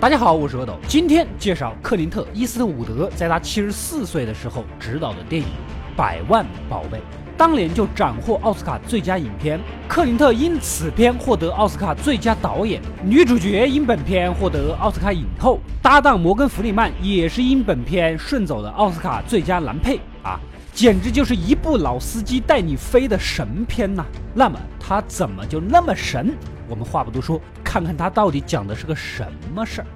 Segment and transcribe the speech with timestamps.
[0.00, 5.48] 大家好，我是阿斗，今天介绍克林特·伊斯特伍德在他七十四岁的时候执导的电影
[5.96, 6.98] 《百万宝贝》，
[7.36, 9.58] 当年就斩获奥斯卡最佳影片。
[9.88, 20.38] 克林特因此片获得奥斯卡最佳导演，女主角因本片获得奥斯卡影后，搭档摩根·弗里曼也是因本片顺走了奥斯卡最佳男配啊，
[20.72, 24.04] 简直就是一部老司机带你飞的神片呐！
[24.32, 26.36] 那么他怎么就那么神？
[26.70, 29.22] 我们话不多说，看看他到底讲的是个什
[29.54, 29.86] 么事儿。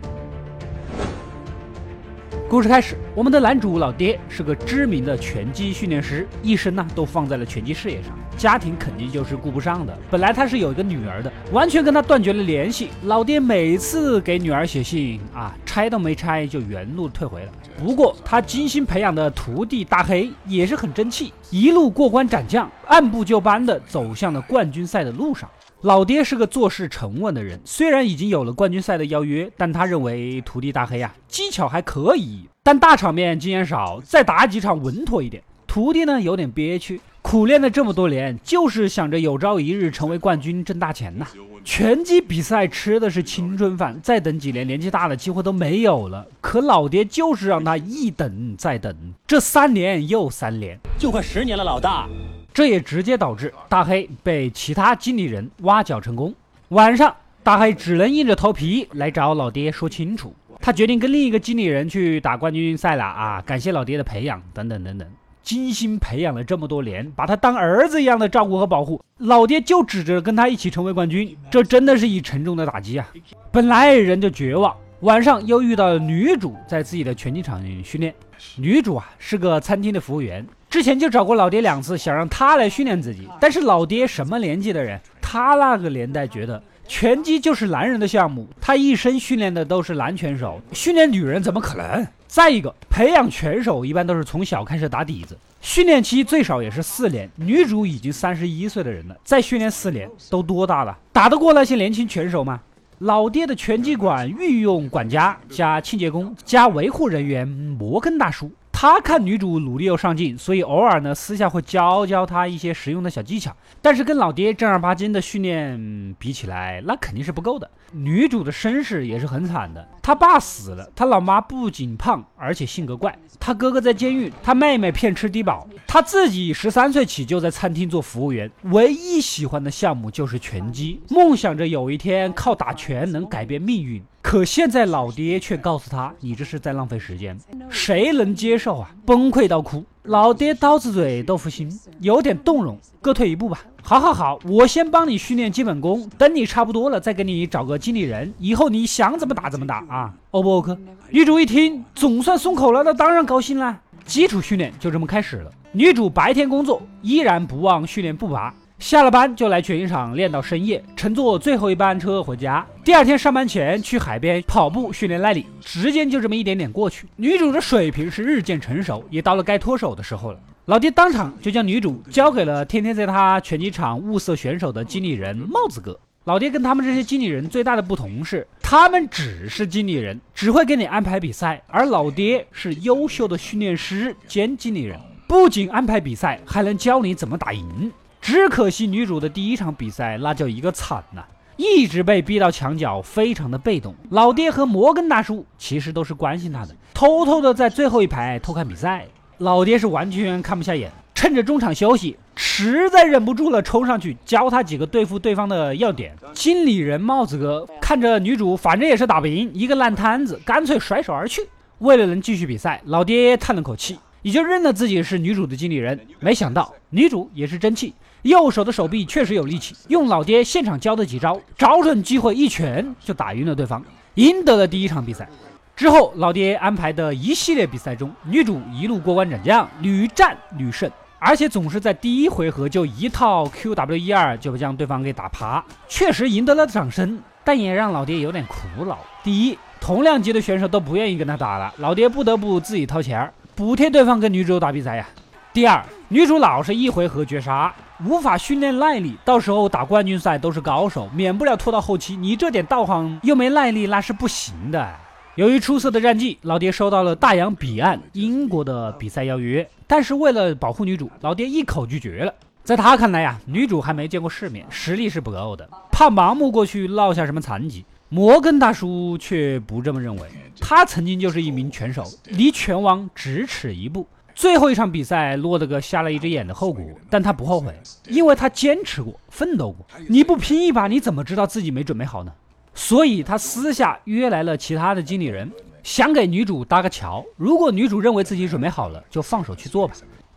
[2.47, 9.99] 故事开始，我们的男主老爹是个知名的拳击训练师，一生呢都放在了拳击事业上，家庭肯定就是顾不上的。
[10.11, 12.91] 本来他是有一个女儿的，完全跟他断绝了联系。
[13.05, 17.53] 老爹每次给女儿写信啊，拆都没拆就原路退回了。
[17.79, 25.49] 不过他精心培养的徒弟大黑也是很争气，一路过关斩将，按部就班的走向了冠军赛的路上。
[25.83, 35.43] 老爹是个做事沉稳的人，虽然已经有了冠军赛的邀约，但他认为徒弟大黑呀技巧还可以，但大场面经验少，再打几场稳妥一点。
[35.67, 41.27] 徒弟呢有点憋屈，苦练了这么多年，就是想着有朝一日成为冠军挣大钱呐。
[41.65, 46.25] 拳击比赛吃的是青春饭，再等几年，年纪大了机会都没有了。
[46.41, 48.95] 可老爹就是让他一等再等，
[49.27, 52.09] 这三年又三年，就快十年了，老大。
[52.55, 56.35] 这也直接导致大黑被其他经理人挖角成功。
[56.69, 60.35] 晚上，大黑只能硬着头皮来找老爹说清楚。
[60.61, 63.43] 他决定跟另一个经理人去打冠军赛了啊！
[63.45, 65.09] 感谢老爹的培养，等等等等，
[65.43, 69.03] 精心培养了这么多年，把他当儿子一样的照顾和保护。
[69.19, 73.09] 老爹就指着跟他一起成为冠军，这真的是一沉重的打击啊！
[73.51, 78.15] 本来人就绝望，晚上又遇到了女主在自己的拳击场训练。
[78.57, 80.47] 女主啊是个餐厅的服务员。
[80.71, 85.01] 之前就找过老爹两次，想让他来训练自己，但是老爹什么年纪的人？
[85.21, 92.07] 他那个年代觉得拳击就是男人的项目，他一生训练的都是男拳手，训练女人怎么可能？
[92.29, 97.29] 再一个，培养拳手一般都是从小开始打底子，训练期最少也是四年。
[97.35, 100.97] 女主已经三十一岁的人了，再训练四年都多大了？
[101.13, 102.61] 打得过那些年轻拳手吗？
[103.03, 108.49] 老爹的拳击馆御用管家加清洁工加维护人员摩根大叔。
[108.71, 113.55] 他看女主努力又上进，所以偶尔呢私下会教教她一些实用的小技巧。
[113.81, 117.69] 但是跟老爹正儿八经的训练比起来，那肯定是不够的。
[117.93, 123.17] 女主的身世也是很惨的，他爸死了，他老妈不仅胖，而且性格怪。
[123.39, 134.03] 他哥哥在监狱，他妹妹骗吃低保，他自己十三岁起就在餐厅做服务员，唯一喜欢的项目就是拳击，梦想着有一天靠打拳能改变命运。
[134.21, 139.85] 可现在老爹却告诉他：“你这是在浪费时间，谁能接受啊？”崩溃到哭。
[140.05, 141.71] 老爹刀子嘴豆腐心，
[142.01, 142.77] 有点动容。
[143.01, 143.61] 各退一步吧。
[143.83, 150.77] 好好好，我先帮你训练基本功，等你差不多了，再给你找个经理人，以后你想怎么打怎么打啊？O 不 OK？
[151.11, 153.79] 女主一听，总算松口了，那当然高兴啦。
[154.05, 155.51] 基础训练就这么开始了。
[155.71, 158.53] 女主白天工作，依然不忘训练步伐。
[158.83, 162.67] 下了班就来拳击场练到深夜，乘坐最后一班车回家。
[162.85, 167.07] 第二天上班前去海边跑步训练耐力，时间就这么一点点过去。
[167.15, 170.41] 女主的水平是日渐成熟，也到了该脱手的时候了。
[170.65, 175.97] 老爹当场就将女主交给了天天在他拳击场物色选手的经理人帽子哥。
[176.25, 184.99] 老爹跟他们这些经理人最大的不同是，他们只是经理人，只会给你安排比赛，而老爹是优秀的训练师兼经理人，
[185.29, 187.93] 不仅安排比赛，还能教你怎么打赢。
[188.23, 191.25] 只可惜女主的第一场比赛那叫一个惨呐，
[191.57, 193.93] 一直被逼到墙角，非常的被动。
[194.11, 199.05] 老爹和摩根大叔其实都是关心她的，偷偷的在最后一排偷看比赛。
[199.39, 206.15] 老爹是完全看不下眼，趁着中场休息，实在忍不住了，冲上去教他几个对付对方的要点。
[206.33, 211.43] 经理人帽子哥看着女主，反正也是打不赢，一个烂摊子，干脆甩手而去。
[211.79, 215.99] 为了能继续比赛，老爹叹了口气，也就认了自己是女主的经理人。
[216.21, 217.93] 没想到女主也是争气。
[218.23, 223.83] 右手的手臂确实有力气，用老爹现场教的几招，找准机会一拳就打晕了对方，
[224.15, 225.29] 赢得了第一场比赛。
[225.75, 230.89] 之后，老爹安排的一系列比赛中，女主一路过关斩将，屡战屡胜，
[231.19, 238.99] 而且总是在第一回合就一套 QW 一二就将对方给打趴，确实赢得了掌声，但也让老爹有点苦恼。
[239.25, 245.09] 第一，同量级的选手都不愿意跟他打了，老爹不得不自己掏钱补贴对方跟女主打比赛呀。
[245.53, 247.75] 第二，女主老是一回合绝杀。
[248.05, 252.17] 无法训练耐力，到时候打冠军赛都是高手，免不了拖到后期。
[252.17, 254.93] 你这点道行又没耐力，那是不行的。
[255.37, 262.35] 由于出色的战绩，老爹收到了大洋彼岸英国的比赛邀约，但是为了保护女主，老爹一口拒绝了。
[262.65, 267.85] 在他看来呀，女主还没见过世面，实力是不够的，怕盲目过去落下什么残疾。
[268.09, 270.29] 摩根大叔却不这么认为，
[270.61, 274.07] 他曾经就是一名拳手，离拳王咫尺一步。
[274.35, 277.75] 最后一场比赛落得个瞎了一只眼的后果，但他不后悔，
[278.09, 279.87] 因为他坚持过，奋斗过。
[280.09, 282.33] 你不拼一把，你怎么知道自己没准备好呢？
[282.75, 285.51] 所以他私下约来了其他的经理人，
[285.83, 287.23] 想给女主搭个桥。
[287.37, 289.95] 如果女主认为自己准备好了，就放手去做吧。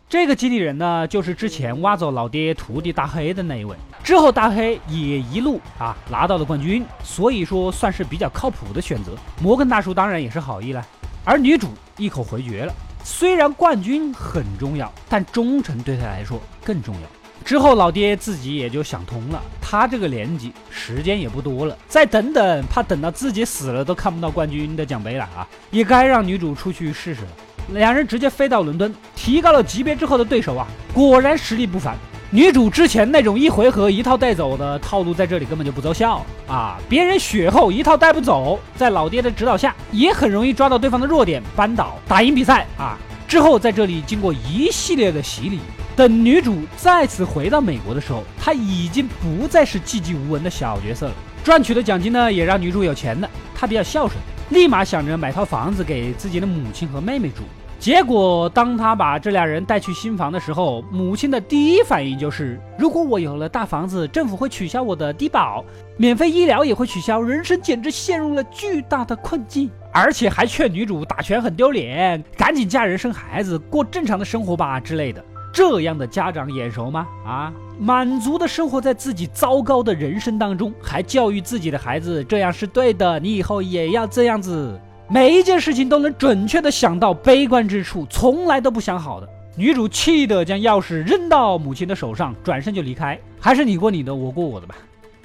[0.08, 3.74] 这个经理人呢，就是之前挖走老爹徒弟大黑的那一位。
[4.04, 9.12] 之后大黑也一路啊拿到了冠军，所以说算是比较靠谱的选择。
[9.42, 10.86] 摩根大叔当然也是好意了，
[11.24, 12.72] 而女主一口回绝了。
[13.08, 17.02] 虽然冠军很重要，但忠诚对他来说更重要。
[17.44, 25.46] 之后老爹自己也就想通了，他这个年纪时间也不多了，再等等，怕等到自己死了都看不到冠军的奖杯了啊！
[25.70, 27.28] 也该让女主出去试试了。
[27.74, 31.96] 两人直接飞到伦敦，提高了级别之后的对手啊，果然实力不凡。
[32.36, 36.78] 女主之前那种一回合一套带走的套路，在这里根本就不奏效啊！
[36.86, 42.98] 别人血厚一套带不走，在老爹的指导下，也很容易抓到对方的弱点，扳倒，打赢比赛啊！
[43.26, 45.60] 之后在这里经过一系列的洗礼，
[45.96, 51.14] 等女主再次回到美国的时候，她已经不再是寂寂无闻的小角色了。
[51.42, 53.30] 赚取的奖金呢，也让女主有钱了。
[53.54, 54.18] 她比较孝顺，
[54.50, 57.44] 立马想着买套房子给自己的母亲和妹妹住。
[57.78, 65.64] 结果，当他把这俩人带去新房的时候，母亲的第一反应就是：如果我有了大房子，政府会取消我的低保，
[65.96, 69.70] 免费医疗也会取消，人生简直陷入了巨大的困境。
[69.92, 75.24] 而且还劝女主打拳很丢脸，赶紧嫁人生孩子，过正常的生活吧之类的。
[75.52, 77.06] 这样的家长眼熟吗？
[77.24, 84.78] 啊，满足的生活在自己糟糕的人生当中，还教育自己的孩子这样是对的，你以后也要这样子。
[85.08, 93.16] 每一件事情都能准确的想到悲观之处，从来都不想好的女主气得将钥匙扔到母亲的手上，转身就离开。
[93.38, 94.74] 还是你过你的，我过我的吧。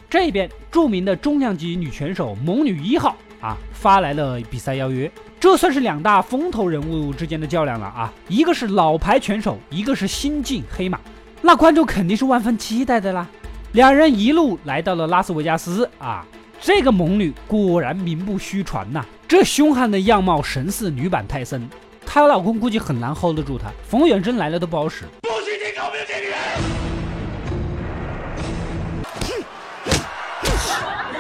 [0.07, 8.13] 这边著名的重量级女拳手猛女一号啊发来了比赛邀约，这算是两大风头人物之间的较量了啊！
[8.27, 10.99] 一个是老牌拳手，一个是新晋黑马，
[11.41, 13.27] 那观众肯定是万分期待的啦。
[13.71, 16.23] 两人一路来到了拉斯维加斯啊。
[16.63, 19.03] 这个猛女果然名不虚传呐！
[19.27, 21.67] 这凶悍的样貌神似女版泰森，
[22.05, 23.71] 她老公估计很难 hold 得住她。
[23.89, 25.05] 冯远征来了都不好使。
[25.21, 26.37] 不许你搞病这个人！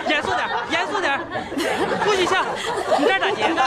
[0.07, 1.19] 严肃点，严肃点，
[2.05, 2.45] 不许笑。
[2.99, 3.63] 你在打劫的？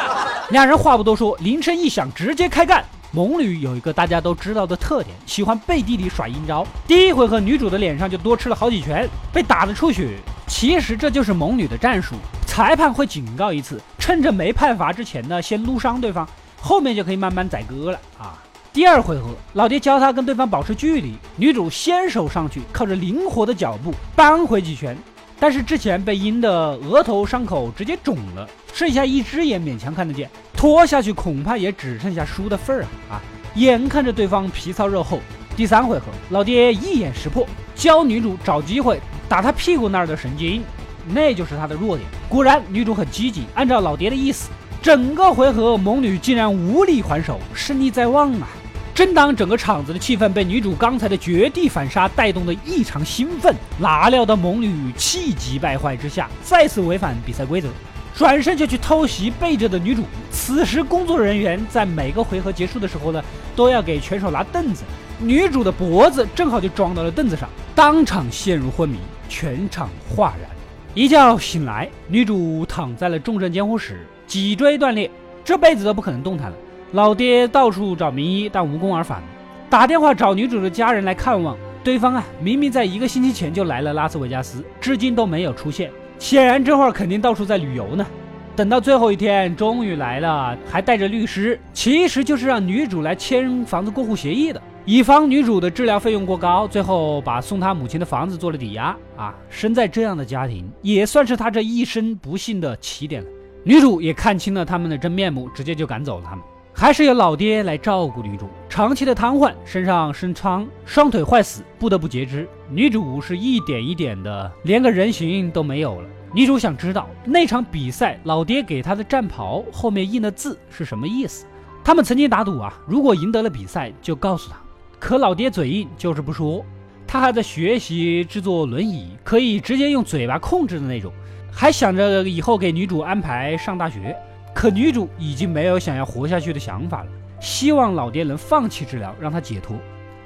[0.51, 2.85] 两人话不多说，铃声一响，直接开干。
[3.11, 6.65] 猛女有一个大家都知道的特点，喜欢背地里耍阴招。
[6.87, 10.11] 第一回合，女主的脸上就多吃了好几拳，被打得出血。
[10.47, 12.15] 其实这就是猛女的战术，
[12.47, 16.29] 裁判会警告一次，趁着没判罚之前呢，先撸伤对方，
[16.61, 18.39] 后面就可以慢慢宰割了啊。
[18.73, 24.97] 第二回合，老爹教她跟对方保持距离，女主先手上去，靠着灵活的脚步扳回几拳，
[25.39, 33.23] 但是之前被阴的额头伤口直接肿了，剩下一只眼勉强看得见，拖下去恐怕也只剩下输的份儿啊啊！
[33.55, 35.21] 眼看着对方皮糙肉厚，
[35.57, 37.47] 第三回合，老爹一眼识破，
[37.77, 39.01] 教女主找机会。
[39.29, 40.63] 打他屁股那儿的神经，
[41.09, 42.09] 那就是他的弱点。
[42.29, 44.51] 果然，女主很积极，按照老爹的意思，
[44.83, 48.49] 整个回合猛女竟然无力还手，胜利在望啊！
[48.95, 57.69] 正当整个场子的气氛被女主刚才的绝地反杀带动的异常兴奋，哪料到猛女气急败坏之下，再次违反比赛规则，
[58.15, 60.05] 转身就去偷袭背着的女主。
[60.31, 63.21] 此时，工作人员在每个回合结束的时候呢，
[63.57, 64.85] 都要给拳手拿凳子。
[65.19, 70.49] 女主的脖子正好就撞到了凳子上，当场陷入昏迷，全场哗然。
[70.95, 75.11] 一觉醒来，女主躺在了重症监护室，脊椎断裂，
[75.45, 76.57] 这辈子都不可能动弹了。
[76.93, 79.21] 老爹到处找名医，但无功而返。
[79.69, 85.91] 打电话找女主的家人来看望，对方啊，明明在一个星期前就来了拉斯维加斯，至今都没有出现，
[86.21, 88.07] 显然这会儿肯定到处在旅游呢。
[88.55, 94.63] 等到最后一天，终于来了，还带着律师，其实就是让女主来签房子过户协议的。
[94.87, 99.35] 以防女主的治疗费用过高，最后把送她母亲的房子做了抵押啊！
[99.49, 103.29] 生在这样的家庭，也算是她这一生不幸的起点了。
[103.63, 106.45] 女主也看清了他们的真面目，直接就赶走了他们。
[106.75, 112.47] 还是由老爹来照顾女主，长期的瘫痪，身上生疮，双腿坏死，不得不截肢。
[112.69, 116.09] 女主是一点一点的，连个人形都没有了。
[116.35, 121.47] 女主想知道那场比赛，老爹给她的战袍后面印的字是什么意思。
[121.83, 124.57] 他们曾经打赌啊，如果赢得了比赛，就告诉她。
[125.05, 126.65] 可老爹嘴硬，就是不说。
[127.07, 131.13] 他还在学习制作轮椅，可以直接用嘴巴控制的那种，
[131.53, 134.17] 还想着以后给女主安排上大学。
[134.55, 137.09] 可女主已经没有想要活下去的想法了，
[137.39, 139.77] 希望老爹能放弃治疗，让她解脱。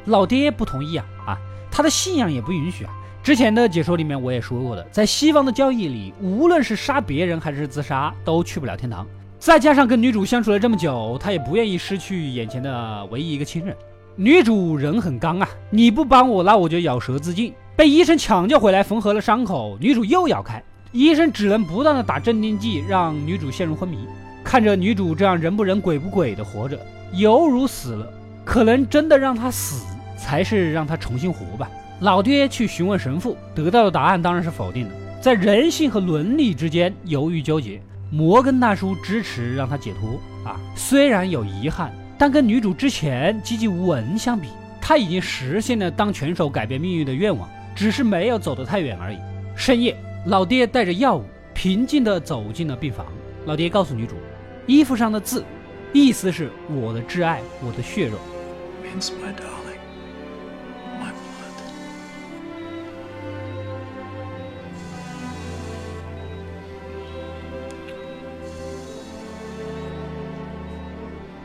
[0.05, 1.39] 老爹不同意啊啊，
[1.73, 2.93] 他的信仰也不允许啊。
[3.21, 9.05] 之前的解说里面我也说过的，在西方的教义里，无论是杀别人还是自杀，都去不了天堂。
[9.41, 13.77] 再加上跟女主相处了这么久，他也不愿意失去眼前的唯一一个亲人。
[14.21, 17.55] 女主人很刚啊，你不帮我，那我就咬舌自尽。
[17.77, 20.61] 被医生抢救回来缝合了伤口，女主又咬开，
[20.91, 23.97] 医生只能不断的打镇定剂，让女主陷入昏迷。
[24.43, 26.77] 看着女主这样人不人鬼不鬼的活着，
[27.13, 28.13] 犹如死了。
[28.45, 31.71] 可能真的让她死，才是让她重新活吧。
[32.01, 34.91] 老爹去询问神父，得到的答案当然是否定的。
[35.21, 40.59] 在人性和伦理之间犹豫纠结，摩根大叔支持让他解脱啊。
[40.75, 44.49] 虽然有遗憾，但跟女主之前籍籍无闻相比，
[44.81, 49.19] 她已经实现了当拳手改变命运的愿望，只是没有走得太远而已。
[49.55, 49.97] 深夜，
[50.27, 53.07] 老爹带着药物平静地走进了病房。
[53.47, 54.17] 老爹告诉女主，
[54.67, 55.45] 衣服上的字，
[55.93, 58.19] 意思是我的挚爱，我的血肉。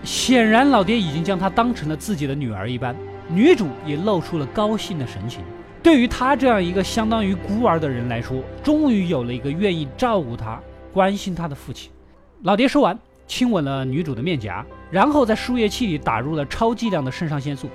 [0.04, 2.96] 显然，老爹已经将她当成了自己的女儿一般。
[3.30, 5.42] 女主也露出了高兴的神情。
[5.82, 10.60] 对于她这样一个相当于孤儿的人来说，终于有了一个愿意照顾她、
[10.94, 11.90] 关心她的父亲。
[12.42, 17.70] 老爹说完，亲吻了女主的面颊，然后在输液器里打入了超剂量的肾上腺素，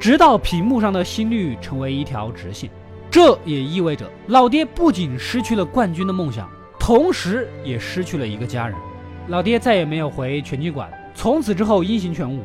[0.00, 2.70] 直到屏幕上的心率成为一条直线。
[3.10, 6.50] 这也意味着，老爹不仅失去了冠军的梦想，
[6.80, 8.76] 同时也失去了一个家人。
[9.28, 10.90] 老爹再也没有回拳击馆。
[11.14, 12.40] 从此之后音信全无。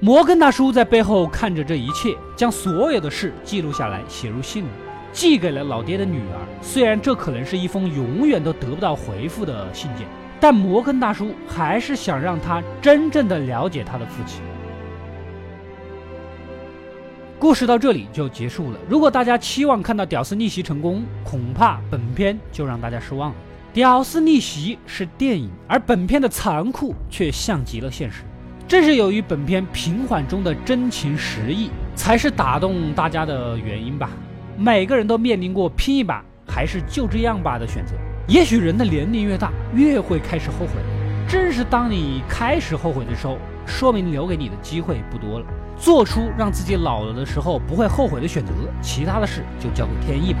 [0.00, 4.68] 摩根大叔在背后看着这一切，将所有的事记录下来，写入信里，
[5.12, 6.38] 寄给了老爹的女儿。
[6.60, 10.06] 虽然这可能是一封永远都得不到回复的信件，
[10.40, 14.42] 但摩根大叔还是想让他真正的了解他的父亲。
[17.38, 18.78] 故事到这里就结束了。
[18.88, 23.36] 如果大家期望看到屌丝逆袭成功，恐怕本片就让大家失望了。
[23.72, 28.22] 屌丝逆袭是电影，而本片的残酷却像极了现实。
[28.68, 34.10] 正是由于本片平缓中的真情实意，才是打动大家的原因吧。
[34.58, 37.94] 每个人都面临过拼一把还是就这样吧的选择。
[38.28, 40.74] 也许人的年龄越大，越会开始后悔。
[41.26, 45.46] 正是当你开始后悔的时候，说明留给你的机会不多了。
[45.78, 48.52] 做出让自己老了的时候不会后悔的选择，
[48.82, 50.40] 其他的事就交给天意吧。